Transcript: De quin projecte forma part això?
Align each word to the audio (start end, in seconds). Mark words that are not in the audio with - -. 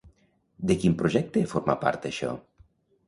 De 0.71 0.77
quin 0.83 0.95
projecte 1.01 1.45
forma 1.53 1.77
part 1.87 2.09
això? 2.11 2.33